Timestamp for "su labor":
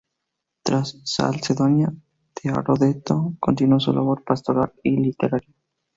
3.79-4.23